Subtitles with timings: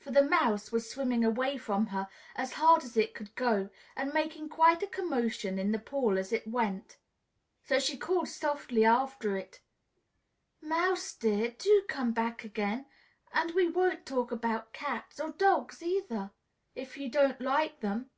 [0.00, 4.12] For the Mouse was swimming away from her as hard as it could go, and
[4.12, 6.98] making quite a commotion in the pool as it went.
[7.64, 9.62] So she called softly after it,
[10.60, 11.52] "Mouse dear!
[11.56, 12.84] Do come back again,
[13.32, 16.32] and we won't talk about cats, or dogs either,
[16.74, 18.10] if you don't like them!"